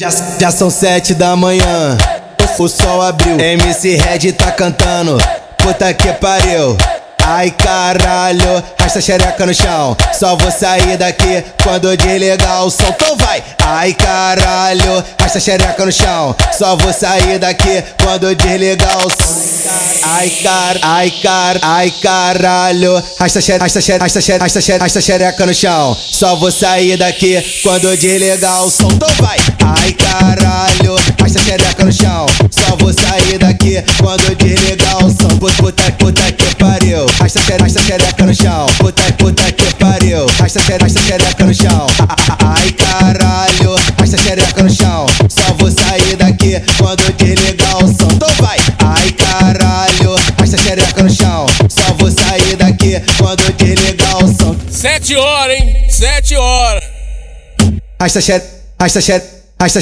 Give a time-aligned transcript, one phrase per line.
[0.00, 1.96] Já, já são sete da manhã,
[2.56, 3.36] o sol abriu.
[3.40, 5.18] MC Red tá cantando,
[5.60, 6.76] puta que pariu.
[7.30, 9.94] Ai caralho, rasta xereca no chão.
[10.18, 12.88] Só vou sair daqui quando desligar o som.
[12.88, 13.44] Então vai.
[13.66, 16.34] Ai caralho, rasta xereca no chão.
[16.56, 19.58] Só vou sair daqui quando desligar o som.
[20.04, 23.04] Ai car, ai car, ai caralho.
[23.20, 25.94] Rasta xereca, rasta xereca, no chão.
[25.94, 28.88] Só vou sair daqui quando desligar o som.
[28.90, 29.36] Então vai.
[29.82, 32.24] Ai caralho, rasta xereca no chão.
[32.50, 34.67] Só vou sair daqui quando desligar
[38.28, 38.66] no chão.
[38.78, 40.26] Puta, puta que pariu.
[40.38, 41.86] Rasta xereca, rasta xereca no chão.
[42.44, 45.06] Ai caralho, rasta xereca no chão.
[45.30, 48.08] Só vou sair daqui quando desligar o som.
[48.12, 48.58] Então vai.
[48.84, 51.46] Ai caralho, rasta xereca no chão.
[51.70, 54.54] Só vou sair daqui quando desligar o som.
[54.70, 55.86] Sete horas, hein?
[55.88, 56.84] Sete horas.
[57.98, 58.46] Rasta xereca,
[58.78, 59.37] rasta xereca.
[59.60, 59.80] Rasta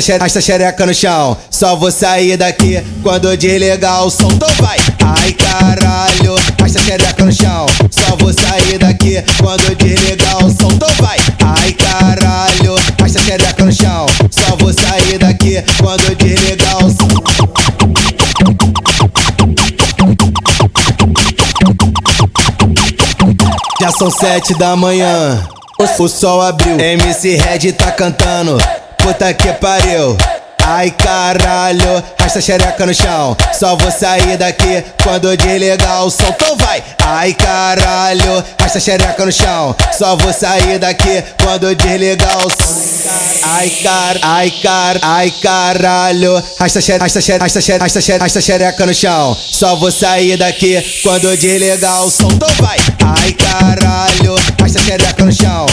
[0.00, 1.36] xereca, no chão.
[1.50, 4.28] Só vou sair daqui quando desligar o som.
[4.32, 4.76] Então vai.
[5.04, 7.66] Ai caralho, rasta xereca no chão.
[7.92, 10.72] Só vou sair daqui quando desligar o som.
[10.72, 11.16] Então vai.
[11.60, 14.06] Ai caralho, rasta xereca no chão.
[14.32, 17.08] Só vou sair daqui quando desligar o som.
[23.80, 25.40] Já são sete da manhã,
[25.80, 26.78] o sol abriu.
[26.80, 28.58] MC Red tá cantando,
[28.98, 30.16] puta que pariu.
[30.70, 33.34] Ai caralho, rasta xereca no chão.
[33.58, 36.28] Só vou sair daqui quando desligar o som.
[36.28, 36.82] Então vai.
[37.06, 39.74] Ai caralho, rasta xereca no chão.
[39.96, 42.88] Só vou sair daqui quando desligar o som.
[43.44, 46.44] Ai car, ai car, ai caralho.
[46.60, 49.36] Rasta xereca, rasta xereca, rasta xereca, rasta xereca, rasta xereca no chão.
[49.50, 52.28] Só vou sair daqui quando desligar o som.
[52.30, 52.76] Então vai.
[53.22, 55.64] Ai caralho, rasta xereca no chão.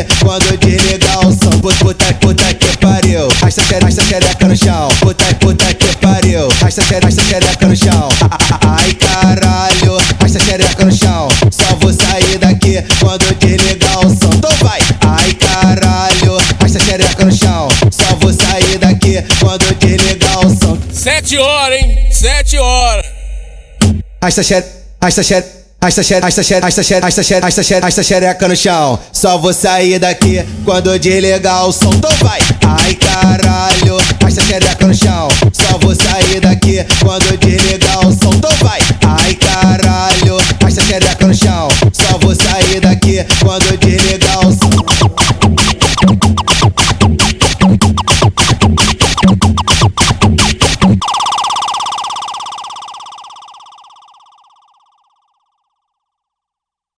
[0.00, 1.50] Daqui quando desligar o som.
[1.60, 3.28] Puta, puta que pariu.
[3.40, 4.88] Rasta xereca, rasta xereca no chão.
[5.00, 6.48] Puta, puta que pariu.
[6.60, 8.08] Rasta xereca, rasta xereca no chão.
[8.66, 11.28] Ai caralho, rasta xereca no chão.
[11.50, 14.32] Só vou sair daqui quando desligar o som.
[14.34, 14.80] Então vai.
[15.00, 17.68] Ai caralho, rasta xereca no chão.
[17.90, 20.78] Só vou sair daqui quando desligar o som.
[20.92, 22.06] Sete horas, hein?
[22.10, 23.06] Sete horas.
[24.22, 24.68] Rasta xereca,
[25.02, 25.59] rasta xereca.
[25.82, 28.98] Rasta xereca, rasta xereca, rasta xereca, rasta xereca, rasta xereca, rasta xereca no chão.
[29.14, 31.90] Só vou sair daqui quando desligar o som.
[31.94, 32.38] Então vai.
[32.66, 35.28] Ai caralho, rasta xereca no chão.
[35.54, 38.34] Só vou sair daqui quando desligar o som.
[38.34, 38.78] Então vai.
[39.06, 41.68] Ai caralho, rasta xereca no chão.
[41.94, 44.46] Só vou sair daqui quando desligar